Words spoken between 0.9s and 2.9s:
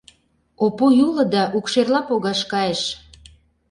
уло да укшерла погаш кайыш.